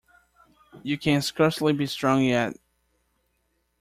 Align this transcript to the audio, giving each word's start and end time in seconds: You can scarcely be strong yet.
You 0.81 0.97
can 0.97 1.21
scarcely 1.21 1.73
be 1.73 1.85
strong 1.85 2.23
yet. 2.23 2.55